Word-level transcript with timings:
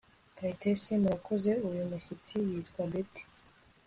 Kayitesi 0.37 0.91
Murakoze 1.01 1.51
Uyu 1.69 1.83
mushyitsi 1.91 2.35
yitwa 2.49 2.83
Betty 2.91 3.23